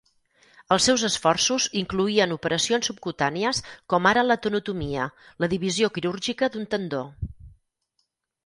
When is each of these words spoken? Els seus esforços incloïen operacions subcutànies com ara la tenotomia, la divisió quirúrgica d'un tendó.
Els 0.75 0.85
seus 0.87 1.01
esforços 1.09 1.67
incloïen 1.81 2.33
operacions 2.37 2.89
subcutànies 2.91 3.61
com 3.95 4.09
ara 4.13 4.25
la 4.31 4.39
tenotomia, 4.47 5.05
la 5.45 5.51
divisió 5.53 5.91
quirúrgica 5.99 6.51
d'un 6.57 6.67
tendó. 6.73 7.05